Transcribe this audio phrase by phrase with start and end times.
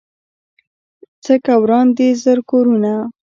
[1.23, 2.93] څه که وران دي زر کورونه